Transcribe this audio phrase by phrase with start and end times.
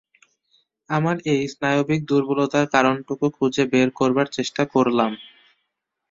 [0.89, 5.11] আমার এই স্নায়বিক দুর্বলতার কারণটুকু খুঁজে বের করবার চেষ্টা করলাম।